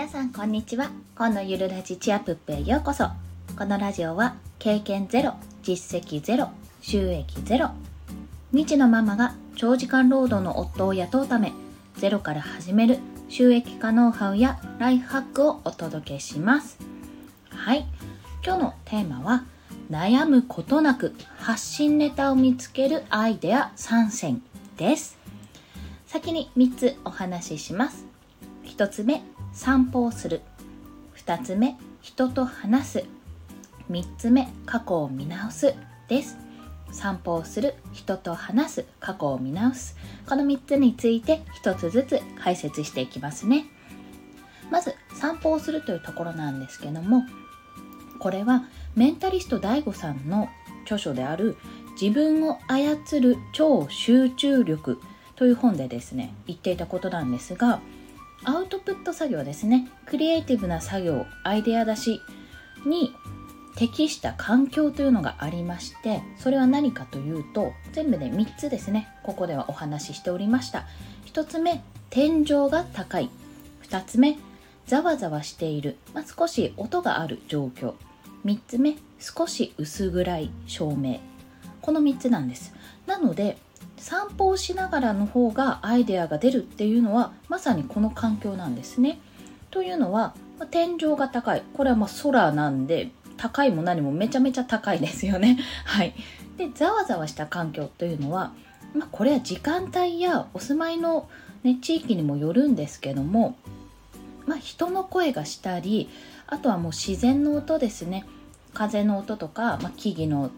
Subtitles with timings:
[0.00, 0.90] 皆さんこんにちは。
[1.14, 3.08] 今のゆるラジチアプップへようこそ。
[3.54, 6.48] このラジオは経験ゼロ実績ゼロ
[6.80, 7.68] 収益ゼロ。
[8.50, 11.52] 未知のママが長時間労働の夫を雇うため
[11.98, 16.78] ゼロから始める収益化ノウハウやライフハックをお届けします。
[17.50, 17.84] はい。
[18.42, 19.44] 今日のテーマは
[19.90, 24.40] 悩むことなく発信ネタを見つけるアイデア参戦
[24.78, 25.18] です。
[26.06, 28.06] 先に3つお話しします。
[28.64, 29.22] 1つ目
[29.52, 30.40] 散歩をする。
[31.16, 33.04] 2つ目人と話す。
[33.90, 35.74] 3つ目過去を見直す。
[36.08, 36.36] です。
[36.92, 39.96] 散歩をする人と話す過去を見直す。
[40.28, 43.66] この3つについて1つずつ解説していきますね。
[44.70, 47.24] まず散歩をするというところなんですけども
[48.18, 48.64] これは
[48.94, 50.48] メンタリスト DAIGO さんの
[50.84, 51.56] 著書である
[52.00, 55.00] 自分を操る超集中力
[55.36, 57.80] という本でですね言っていたことなんですが
[58.44, 59.88] アウトプット作業ですね。
[60.06, 62.22] クリエイティブな作業アイデア出し
[62.86, 63.14] に
[63.76, 69.08] 適した環境というのがありましてそれは何かというと全部で3つですね。
[69.22, 70.86] ここではお話ししておりました。
[71.26, 73.30] 1つ目天井が高い。
[73.88, 74.38] 2つ目
[74.86, 77.94] ざわざわしている、まあ、少し音がある状況。
[78.46, 81.20] 3つ目少し薄暗い照明。
[81.82, 82.72] この3つなんです。
[83.06, 83.58] なので
[84.00, 89.20] 散歩をしながらの方がアイデアが出るっていうのはまさにこの環境なんですね。
[89.70, 90.34] というのは
[90.70, 95.58] 天井が高いこれはま空なんで高いも何もめちゃめちゃ高いですよね。
[95.84, 96.14] はい、
[96.56, 98.52] でざわざわした環境というのは、
[98.94, 101.28] まあ、これは時間帯やお住まいの、
[101.62, 103.56] ね、地域にもよるんですけども、
[104.46, 106.08] まあ、人の声がしたり
[106.46, 108.24] あとはもう自然の音ですね
[108.72, 110.50] 風の音とか、まあ、木々の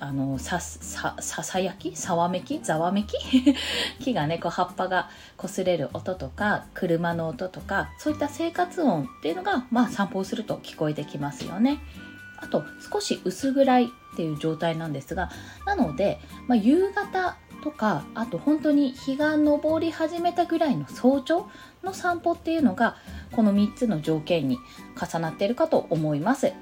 [0.00, 1.96] あのささささやき？
[1.96, 2.60] さわめき？
[2.60, 3.16] ざわめき？
[4.00, 11.78] 木がねこう葉っぱが擦れる音とか車の音とかそういった生活音っていうのが、まあ、散歩をすると聞こえてきますよね。
[12.36, 15.30] あと少し薄暗いっていう状態なんですが
[15.66, 21.48] なので、まあ、夕方とかあと本当に日が昇り始めたぐらいの早朝
[21.82, 22.96] の散歩っていうのが
[23.32, 24.58] この3つの条件に
[25.00, 26.52] 重なっているかと思います。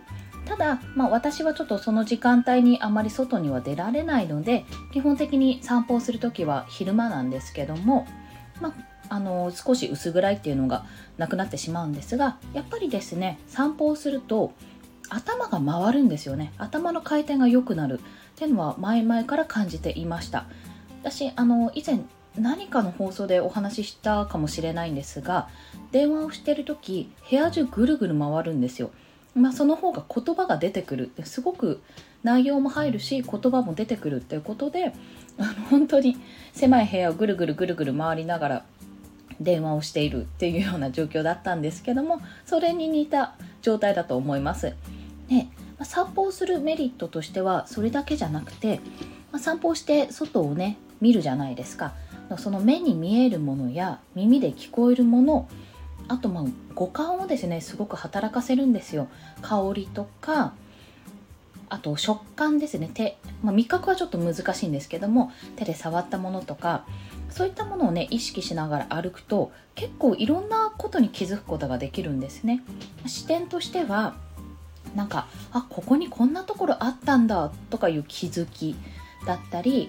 [0.44, 8.06] ただ、まあ、私はちょっとその時間帯にあまり外には出られないので基本的に散歩をする時は昼間なんですけども、
[8.60, 8.74] ま
[9.08, 10.84] あ、あの少し薄暗いっていうのが
[11.16, 14.52] なくなってしまうんですがやっぱりですね散歩をすると
[15.08, 16.52] 頭が回るんですよね。
[16.56, 18.00] 頭の回転が良くなる。
[18.00, 20.46] っていうのは前々から感じていました。
[21.02, 22.00] 私あの以前
[22.36, 25.48] 何かの放送でお話ししたかもしれないんですが
[25.90, 28.90] 電話をしてる時部屋中ぐるぐる回るんですよ。
[29.34, 31.04] まあ、その方が言葉が出てくる。
[31.04, 31.80] ってすごく
[32.22, 34.92] 内容も入るし言葉も出てくるっていうことで
[35.38, 36.16] あの本当に
[36.52, 38.64] 狭い部屋をぐるぐるぐるぐる回りながら
[39.40, 44.74] 電話をしているっていうような状況だったんですけどもそれに似た状態だと思います。
[45.28, 48.78] でまあ、散歩をするメリットとしてはそれだけじゃなくて、
[49.32, 51.94] まあ、散歩をして外をね見るじゃないですか。
[52.38, 55.48] その目に見えるものや耳で聞こえるもの
[56.12, 59.08] あとまあ五感をですねすごく働かせるんですよ。
[59.40, 60.52] 香りとか
[61.70, 62.90] あと食感ですね。
[62.92, 66.84] 手、まあ、味覚はちょっと難しいんですけども手で触ったものとか
[67.30, 72.62] そういったものをね意識しながら歩くと結構いろんなことに気づくことができるんですね。
[73.06, 74.14] 視点としては
[74.94, 78.76] なんかあここにこんなところあったんだとかいう気づき
[79.26, 79.88] だったり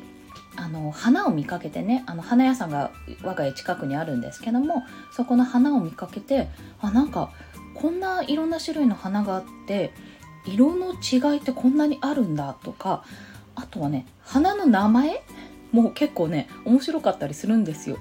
[0.56, 2.91] あの花を見かけてねあの花屋さんが
[3.24, 6.47] 我が家近くにあるんですけどもそこの花を見かけて
[6.80, 7.31] あなんか
[7.74, 9.91] こんないろんな種類の花があって
[10.46, 13.03] 色の違いってこんなにあるんだとか
[13.56, 15.24] あとはね花の名前
[15.72, 17.97] も結構ね面白かったりするんですよ。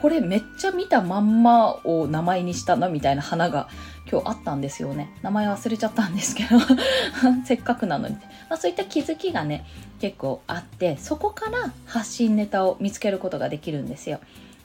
[0.00, 3.68] これめっちゃ見たまんまを名前にしたなみたいな花が
[4.10, 5.12] 今日あったんですよね。
[5.22, 6.58] 名前忘れちゃったんですけど。
[7.44, 9.64] せっかくなのに、まあ、そういった気づきがね
[10.00, 14.20] 結構あってそこから発信ネタを見つけることができるんですよ。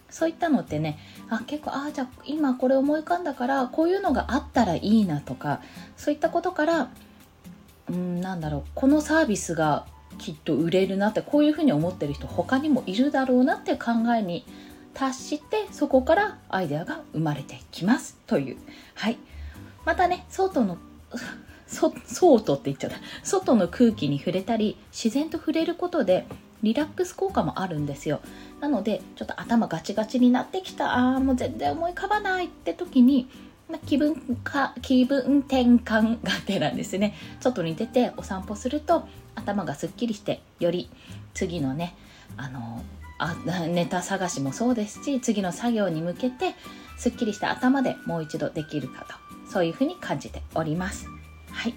[0.10, 0.98] そういったのってね
[1.30, 5.60] あ結構ああじゃあ今これ思い浮かんだからこういうのがあったらいいなとか
[5.98, 6.90] そういったことから
[7.90, 9.86] うんなんだろうこのサービスが
[10.18, 14.46] きっと売れるなってこういうふうに思ってる人他にもいるだろうなって考えに
[14.96, 18.58] 達してそこからアイデアが生まれてきますという。
[18.96, 19.18] はい。
[19.86, 20.78] またね外の
[21.68, 22.98] 外って言っちゃった。
[23.24, 26.26] 外の空気に触れたり自然と触れることで
[26.64, 28.22] リラックス効果もあるんですよ。
[28.62, 30.96] なのでちょっと頭ガチガチになってきた。
[30.96, 33.28] あーもう全然思い浮かばないって時に
[33.86, 37.16] 気分か気分転換がてらですね。
[37.42, 40.90] 外に出てお散歩すると頭がすっきりしてより
[41.34, 41.96] 次のね
[42.38, 42.82] あの
[43.18, 43.36] あ
[43.68, 46.56] ネタ探しもそうですし次の作業に向けて
[46.98, 49.16] すっきりした頭でもう一度できるかと
[49.52, 51.08] そういうふうに感じております。
[51.52, 51.74] はい。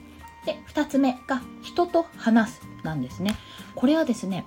[0.46, 3.37] で2つ目が人と話すなんですね。
[3.75, 4.44] これはですね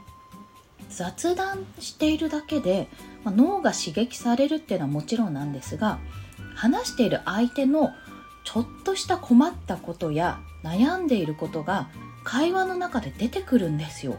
[0.90, 2.88] 雑談しているだけで、
[3.24, 6.00] まあ、脳が刺激されるっていうのはもちろんなんですが
[6.56, 7.92] 話している相手の
[8.44, 11.90] ちょっとした困ったことや悩んでいることが
[12.24, 14.18] 会話の中で出てくるんですよ。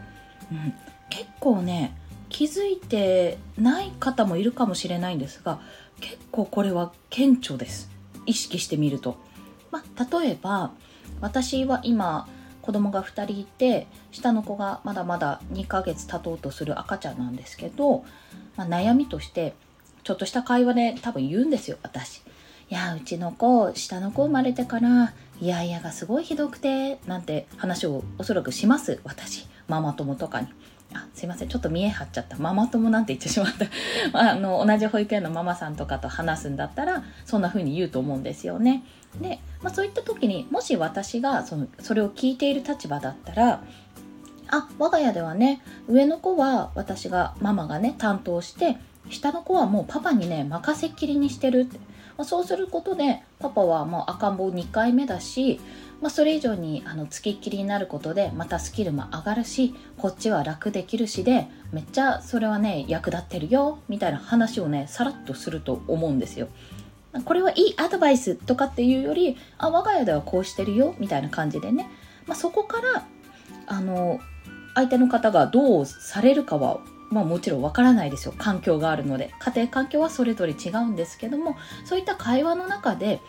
[0.51, 0.75] うん、
[1.09, 1.97] 結構ね
[2.33, 5.61] 気づいてない方もいるかもしれないんですが
[6.01, 7.91] 結構これは顕著です
[8.27, 9.17] 意識してみると。
[9.71, 10.73] まあ、例えば
[11.21, 12.29] 私は今
[12.61, 18.05] 子供が2人いて下の子がまだまだ2ヶ月経とうとする赤ちゃんなんですけど、
[18.57, 19.55] まあ、悩みとして
[20.05, 22.19] ちょっとした会話で多分言うんですよ私。
[22.71, 30.49] いやうちの子下の子生まれてからいやいやがすごいひどくてなんて話をおそらくします私ママ友とかに。
[30.95, 31.49] あすいません。
[31.49, 32.37] ちょっと見え張っちゃった。
[32.37, 33.67] ママ友なんて言ってしまった。
[34.19, 38.85] あの同じ保育園のママさんとかと話すんだったらそんな風に言うと思うんですよね。
[39.21, 43.63] で、まあ、そういった時にもし私がそのそれを聞いている立場だったら
[44.49, 48.77] あ我が家ではね上の子は私がママがね担当して
[49.11, 51.79] 下の子はもうパパにね任せっきりにしてるって、
[52.17, 55.61] まあ、そうすることでパパはもう赤ん坊2回目だし
[56.03, 66.49] まあ、それ以上にあのつきっきりになることでまたスキルも上がるしこっちは楽できるしでめっちゃそれはね役立ってるよみたいな話をねさらっとすると思うんですよ。
[67.25, 71.91] これはいいアドバイスとかっていうよりあ我が家ではこうしてるよみたいな感じでね、
[72.27, 73.07] まあ、そこから
[73.67, 74.19] あの
[74.75, 76.81] 相手の方がどうされるかは
[77.13, 78.35] まあもちろんわからないですよ。
[78.37, 79.33] 環境があるので。
[79.39, 83.21] 家庭環境はそれぞれ違うんですけどもそういった会話の中で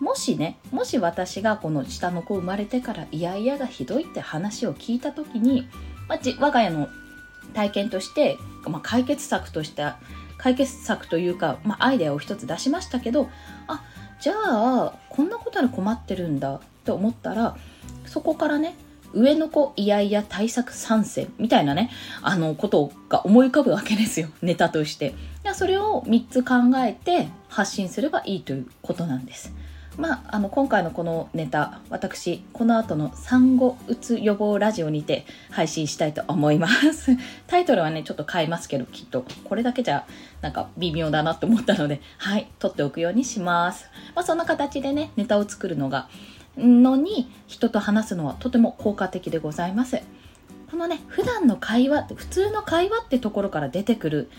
[0.00, 5.68] もしねもし私がこの下の子生まれてからイヤイヤがひどいって話を聞いた時に、
[6.08, 6.88] まあ、我が家の
[7.52, 9.84] 体験として、まあ、解決策として
[10.38, 13.28] 解決策というか、まあ、アイデアを一つ出しましたけど
[13.68, 13.84] あ
[14.20, 17.56] じゃあこんなことに困ってるんだと思ったら
[18.06, 18.74] そこからね
[19.12, 21.90] 上の子いやいや対策参戦みたいなね
[22.22, 24.28] あのことが思い浮かぶわけですよ。
[24.42, 25.14] ネタとして。
[25.54, 26.54] それを3つ考
[26.84, 29.52] えて発信すればいいということなんです。
[29.96, 37.16] まあ、あの今回のこのネタ私この後の産後うつ予防ラジオにて配信したいと思います。
[37.48, 39.24] タイトルはねちょっと変えますけどきっと。
[39.44, 40.04] これだけじゃ
[40.40, 46.08] なんか微妙だなと思ったのではい撮っておくようにします、まあ、そんな形でねネタを作るのが
[46.56, 50.00] のに人と話すのはとても効果的でございます。
[50.70, 54.30] このね普段の会話普通の会話ってところから出てくる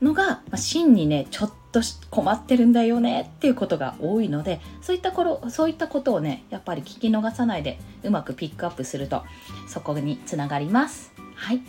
[0.00, 1.80] のが、まあ、真にねちょっと
[2.10, 9.24] 困ってるんだよねっていうことが多いのでそういった頃そういったことをねやっぱり聞き逃さないでうまくピックアップすると
[9.68, 11.12] そこにつながります。
[11.34, 11.60] はい。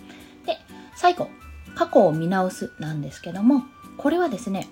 [0.45, 0.57] で
[0.95, 1.27] 最後
[1.75, 3.63] 過去を見直すなんですけども
[3.97, 4.67] これはですね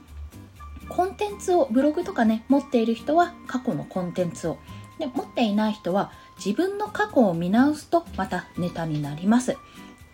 [0.89, 4.57] コンテンツをブログとかね持っている人は過去のコンテンツを
[4.99, 9.57] で持っていない人は自分の過去を見直すとまたネタになります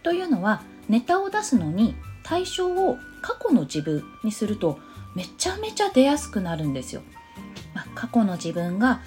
[0.03, 4.79] というのはネタを出すのに対象を過去の自分にすると
[5.15, 7.01] めちゃめちゃ出やすくなるんですよ。
[7.73, 9.01] まあ、過去の自分が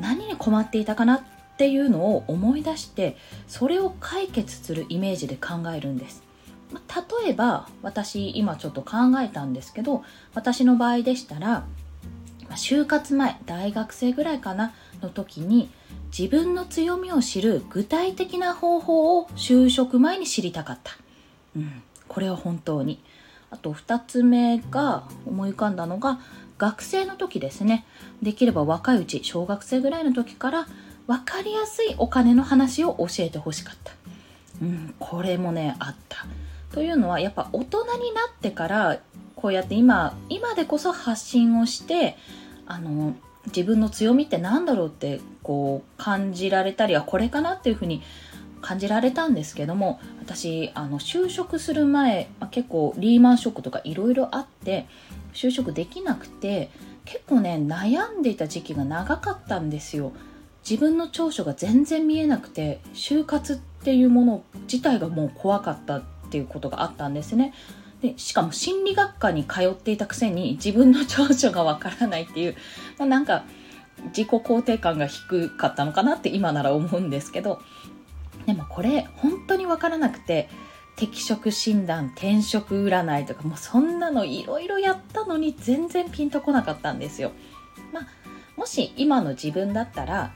[0.00, 1.22] 何に困っていたかなっ
[1.56, 3.16] ていうのを思い出して
[3.46, 6.22] それを解決するイメージで考えるんです。
[6.72, 10.02] まあ、例えば私今ちょっと考えたんですけど
[10.34, 11.64] 私の場合でしたら、
[12.50, 15.70] 就活前大学生ぐらいかなの時に
[16.16, 20.96] 自分の強みを知る具体的な方法を就職前に知りたかった。
[21.56, 23.00] うん、これは本当に。
[23.50, 26.18] あと2つ目が思い浮かんだのが
[26.58, 27.84] 学生の時ですね
[28.20, 30.66] できれば若いうち小学生ぐらいの時から
[31.06, 33.92] 分かりやすいお金の話を教えてほしかった、
[34.60, 36.26] うん、これもねあった
[36.72, 38.98] というのはやっぱ大人になってから
[39.36, 42.16] こうやって今今でこそ発信をして
[42.66, 43.14] あの
[43.46, 48.02] 自分の強みって何だろうってこう感じられたりはこれかなっていうふうに
[48.60, 54.86] 感じられたんですけども私あの就職する前、結構リーマンショックとかいろいろあって
[55.34, 56.70] 就職できなくて
[57.04, 60.12] 結構ね悩んでいた時期が長かったんですよ。
[60.68, 67.52] 自分の長所が全然見えなくて就活っていうもの自体がもう怖かったっていうことがあったんですね。
[68.04, 72.56] でしかも心理学科に通っていたくせに自分の長所がわからないっていう、
[72.98, 73.44] まあ、なんか
[74.08, 77.62] 自己肯定感が低かったのかなって今なら思うんですけど
[78.44, 80.50] でもこれ本当に分からなくて
[80.96, 87.32] 適職診断転職占いとかもうそんなのいろいろやったのに全然ピンとこなかったんですよ。
[87.90, 88.06] まあ、
[88.56, 90.34] もし今の自分だったら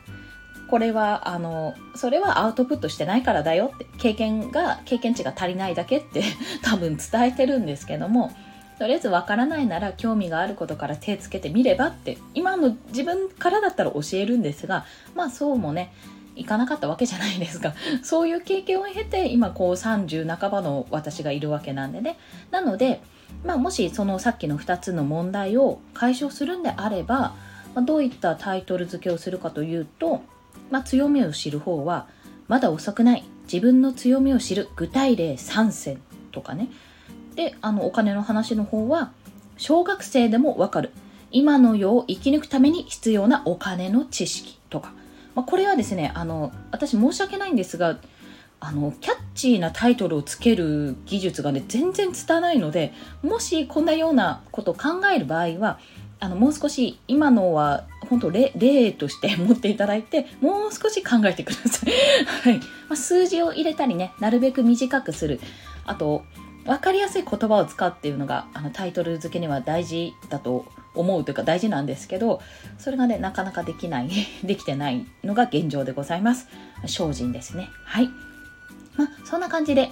[0.68, 6.22] これはあのそれはアウトプットしてないからだよって経験が経験値が足りないだけって
[6.62, 8.32] 多分伝えてるんですけども
[8.78, 14.84] とりあえずわからないなら興味があることから手つけてみればって今の自分からだったら教えるんですが
[15.14, 15.92] まあそうもね
[16.38, 22.16] いかなかったわけじゃないですか そういう経験を経て今こう30半ばの私がいるわけなんでね。
[22.50, 23.00] なので、
[23.44, 27.34] まあ、もしそのさっきの2つの問題を解消するんであれば、
[27.82, 30.22] どういったタイトル付けをするかというと、
[30.70, 32.06] まあ、強みを知る方は
[32.48, 33.24] まだ遅くない。
[33.52, 36.00] 自分の強みを知る具体例3選
[36.32, 36.68] とかね。
[37.34, 39.12] であのお金の話の方は
[39.56, 40.90] 小学生でもわかる。
[41.30, 44.58] 今の世を生き抜くために必要なお金の知識。
[44.70, 44.92] とか。
[45.34, 47.98] まあ、これはですねあの私申し訳ないんですが
[48.60, 55.78] あのキャッチーなタイトルをつける技術がね全然伝わないのでもしこんなようなことを考える場合は
[56.18, 61.92] あのもう少し今のは本当例例として持っていただいてもう少し考えてください、
[62.50, 62.58] はい。
[62.58, 65.40] まあ、数字を入れたりねなるべく短くする。
[65.84, 66.24] あと
[66.64, 72.42] 分かりやすい言葉を使うっていうのがあのタイトル付けには大事だと思うというか大事なんですけど
[72.78, 74.10] それがねなかなかできない
[74.44, 76.48] できてないのが現状でございます。
[76.86, 77.70] 精進ですね。
[77.84, 78.10] はい。
[78.96, 79.90] まあそんな感じで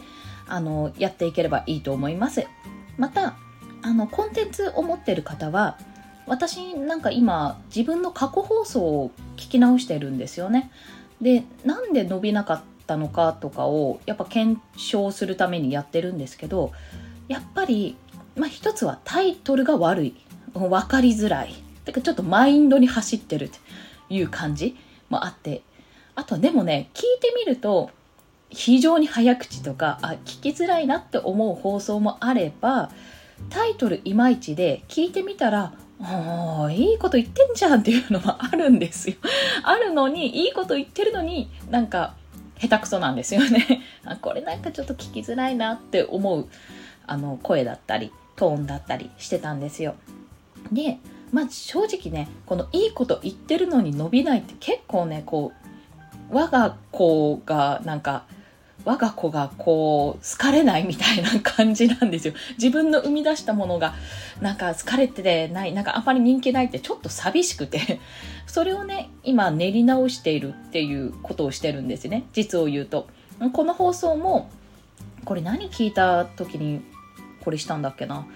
[0.49, 2.47] あのやっていければいいと思います。
[2.99, 3.37] また
[3.83, 5.79] あのコンテンツを持ってる方は
[6.27, 10.71] 私なんか今自分の過去放送を聞き直してるんですよね。
[11.21, 16.73] でなんで伸びなかったのかとかをやっぱ検証するためにやってるんですけど
[17.29, 17.97] やっぱり、
[18.37, 20.15] まあ、一つはタイトルが悪い。
[20.55, 21.55] 分かりづらい。
[21.85, 23.59] てかちょっとマインドに走ってるって
[24.09, 24.77] いう感じ
[25.09, 25.63] もあって。
[26.17, 27.91] あとでもね聞いてみると
[28.49, 32.91] 非常に早口とかあ聞きづらいなって思う放送もあれば
[33.51, 39.17] タイトルいまいちで聞いてみたらあいいこと言ってんじゃんっていうのもあるんですよ。
[39.65, 42.15] あるのにいいこと言ってるのになんか
[42.61, 43.83] 下手くそなんですよね。
[44.21, 46.49] これなんかちょっと聞きづらいなって思う
[47.07, 49.95] あの声だったりトーンだったりしてたんですよ。
[50.71, 50.99] で
[51.33, 55.53] まあ正直ねこのいいこと言ってるのに伸びないって結構ねこ
[56.31, 58.25] う我が子がなんか
[58.87, 62.35] 我が子がこう好かれないみたいな感じなんですよ。
[62.57, 63.95] 自分の生み出したものが
[64.41, 68.01] なんか好かれてないなんかあんまり人気ないってちょっと寂しくて。
[68.47, 72.25] それをね今練り直しているっていうことをしてるんですね。
[72.33, 73.09] 実を言うと。
[73.53, 74.49] この放送も
[75.25, 76.81] これ何聞いた時に
[77.41, 78.27] これしたんだっけな。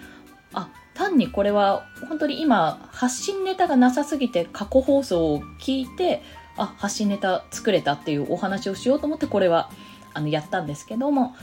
[0.53, 6.21] あ単にこれは本当に今発信ネタがなさすぎて過去放送を聞いて
[6.57, 9.71] あ発信ネタ作れたっていうお話をしようと思ってこれは
[10.13, 11.35] あのやったんですけども、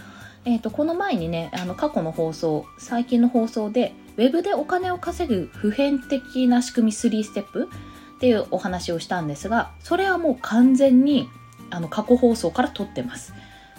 [0.44, 7.68] えーと、この前にねあの過去の放送最近の放送でウェブでお金を稼ぐ普遍的な仕組み3ステップ
[8.16, 11.28] っていうお話をしたんですがそれはもう完全に
[11.70, 13.32] あの過去放送から取ってます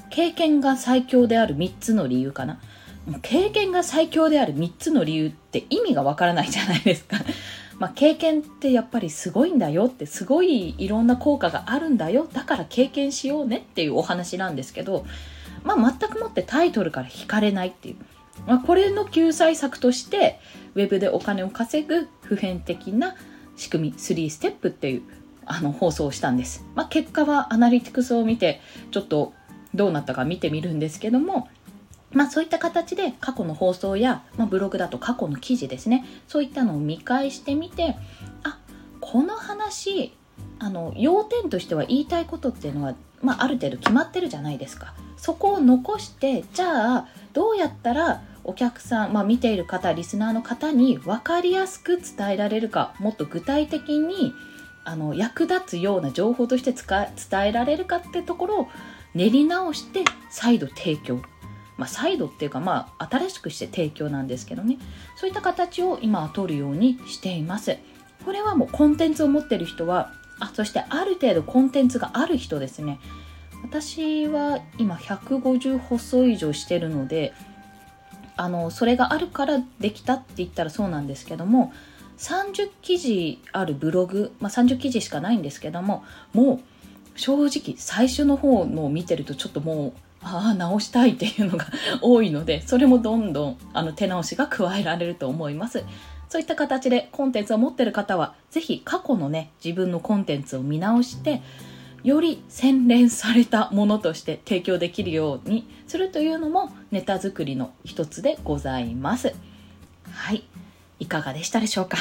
[0.09, 2.59] 経験が最強である3つの理由かな
[3.21, 7.17] 経験が最強である3つの理由って意味がわからないじゃないですか。
[7.79, 15.05] まあ、経験ってやっぱりすごいんだよってすごいいろんな効果があるんだよだから経験しようねっていうお話なんですけど、
[15.63, 17.95] まあ、全くもってタイトルから引かれないっていう、
[18.45, 20.39] まあ、これの救済策として
[20.75, 23.15] ウェブでお金を稼ぐ普遍的な
[23.55, 25.03] 仕組み3ステップっていう
[25.45, 29.33] あの放送をしたんです、まあ、結果はアナリティクスを見てちょっと
[29.73, 31.47] どうなったか見てみるんですけども
[32.11, 36.05] まあそういった形で過去の放送や、まあ、ブログだと過去の記事ですね。
[36.27, 37.95] そういったのを見返してみて
[38.43, 38.59] あ
[38.99, 40.13] この話
[40.59, 44.93] あの要点としては言いたいことっていうのは、まあ、ある程度決まってるじゃないですか。
[45.17, 54.33] そこを残してじゃあどうやったらお客さん、まあ、見ている方リスナーの方に分かりやすく伝えられるかもっと具体的に
[54.85, 58.67] あの役立つような情報として伝えられるかってところを
[59.13, 61.21] 練り直して再度提供
[61.79, 64.77] まあ、再度っていうか、まあ、新しくして提供なんですけどね。
[65.15, 67.77] そういった形を今は取るようにしています。
[68.25, 72.99] これはもうコンテンツを持ってる人はあそしてある程度コンテンツがある人ですね。
[73.63, 77.33] 私は今150歩数以上してるので
[78.37, 81.73] あのそれがあるからできたって言ったらそうなんですけども
[82.17, 86.61] 30記事あるブログ、まあ、30記事しかないんですけどもも
[87.15, 91.67] う正直最初の方のを見てるとちょっともうああ直したいっていうのが
[92.01, 95.83] 多いのでそれもどんどんあの手直しが加えられると思います。
[96.27, 101.41] そういった形でコンテンツを持ってる方はぜひ過去のね自分のコンテンツを見直して
[102.03, 109.33] より洗練されたものとして提供できるようにするというのもネタ作りの一つでございます。
[110.11, 110.43] はい。
[110.99, 111.97] いかがでしたでしょうか？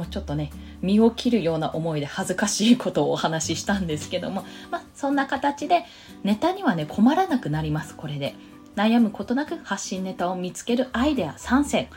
[0.00, 5.84] もうちょっとね身を切るような思いで恥ずかしいことをお話ししたんですけども、まあ、そんな形で
[6.24, 8.34] ネタにはね困らなくなりますこれで。
[8.76, 11.88] 悩むことなく発信ネタを見つけるアイデア3選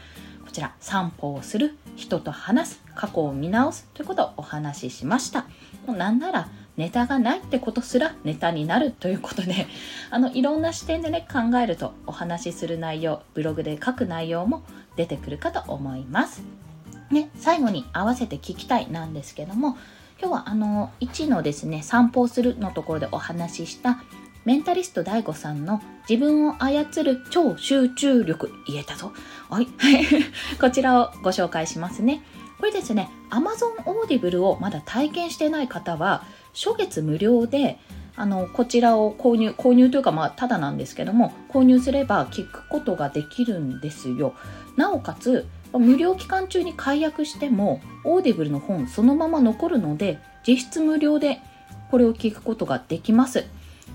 [0.43, 5.45] こちら散歩をする人と話す過去を見直すということをお話ししました。
[5.86, 9.67] もうなんならネタがないってことすらネタになるということで
[10.10, 14.63] あのいろんな視点でね考えるとお話しする内容ブログで書く内容も
[14.95, 16.41] 出てくるかと思います。
[17.12, 19.77] ね、最後に合わせて聞きたいなんですけども
[20.19, 24.03] 今日はあの1のですね散歩をするのところでお話しした
[24.45, 29.13] メンタリスト DAIGO さんの自分を操る超集中力言えたぞ。
[29.50, 29.67] はい。
[30.60, 32.22] こちらをご紹介しますね。
[32.60, 37.79] これですね、Amazon Audible をまだ体験してない方は、初月無料で、
[38.15, 44.33] あの、こちらを購入、購入というか、まあ、ただなんですけども、購入すれば聞くことができるんですよ。
[44.75, 45.45] なおかつ、
[45.80, 51.39] 無料期間中に解約しても、オーディブルの本そのまま残るので、実質無料で
[51.92, 53.46] これを聞くことができます。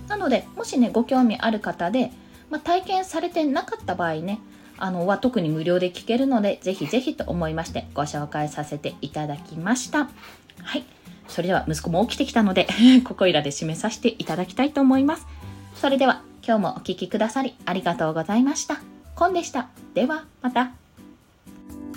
[0.07, 2.11] なので、もしね、ご興味ある方で、
[2.49, 4.39] まあ、体験されてなかった場合ね、
[4.77, 10.09] あの、は特に無料で聞けるので、ぜひぜひと思いましてご紹介させていただきました。
[10.63, 10.83] はい。
[11.29, 12.67] それでは息子も起きてきたので
[13.05, 15.27] ここいらで締めさせていただきたいと思います。
[15.75, 18.81] それでは今日もお聴きくださりありがとうございました。
[19.15, 19.69] コンでした。
[19.93, 20.78] ではまた。